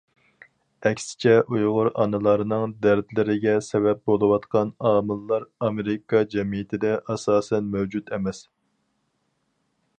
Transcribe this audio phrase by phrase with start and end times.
[0.89, 8.45] ئەكسىچە ئۇيغۇر ئانىلارنىڭ دەردلىرىگە سەۋەب بولۇۋاتقان ئامىللار ئامېرىكا جەمئىيىتىدە ئاساسەن مەۋجۇت ئەمەس.